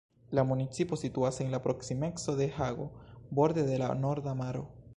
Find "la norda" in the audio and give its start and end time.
3.83-4.33